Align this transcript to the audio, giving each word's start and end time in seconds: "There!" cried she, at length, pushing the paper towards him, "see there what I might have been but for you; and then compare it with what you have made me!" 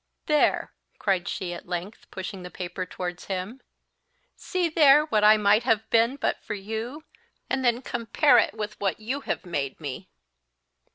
"There!" 0.25 0.73
cried 0.97 1.27
she, 1.27 1.53
at 1.53 1.67
length, 1.67 2.09
pushing 2.09 2.41
the 2.41 2.49
paper 2.49 2.87
towards 2.87 3.25
him, 3.25 3.61
"see 4.35 4.67
there 4.67 5.05
what 5.05 5.23
I 5.23 5.37
might 5.37 5.61
have 5.61 5.87
been 5.91 6.15
but 6.15 6.43
for 6.43 6.55
you; 6.55 7.03
and 7.51 7.63
then 7.63 7.83
compare 7.83 8.39
it 8.39 8.55
with 8.55 8.79
what 8.79 8.99
you 8.99 9.21
have 9.27 9.45
made 9.45 9.79
me!" 9.79 10.09